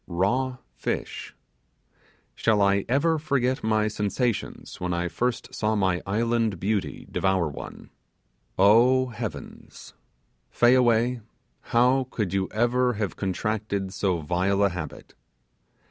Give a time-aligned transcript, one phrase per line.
[0.07, 1.35] Raw fish!
[2.33, 7.91] Shall I ever forget my sensations when I first saw my island beauty devour one.
[8.57, 9.93] Oh, heavens!
[10.49, 11.21] Fayaway,
[11.69, 15.13] how could you ever have contracted so vile a habit?